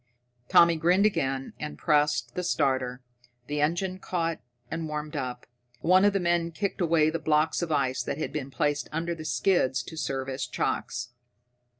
Tommy 0.49 0.77
grinned 0.77 1.05
again 1.05 1.53
and 1.59 1.77
pressed 1.77 2.33
the 2.33 2.41
starter. 2.43 3.03
The 3.45 3.61
engine 3.61 3.99
caught 3.99 4.39
and 4.71 4.87
warmed 4.87 5.15
up. 5.15 5.45
One 5.81 6.05
of 6.05 6.13
the 6.13 6.19
men 6.19 6.49
kicked 6.53 6.81
away 6.81 7.11
the 7.11 7.19
blocks 7.19 7.61
of 7.61 7.71
ice 7.71 8.01
that 8.01 8.17
had 8.17 8.33
been 8.33 8.49
placed 8.49 8.89
under 8.91 9.13
the 9.13 9.25
skids 9.25 9.83
to 9.83 9.95
serve 9.95 10.27
as 10.27 10.47
chocks. 10.47 11.09